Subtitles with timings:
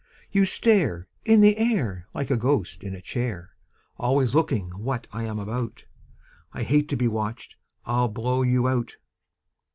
[0.31, 3.51] You stare In the air Like a ghost in a chair,
[3.97, 5.85] Always looking what I am about;
[6.53, 8.97] I hate to be watched I'll blow you out."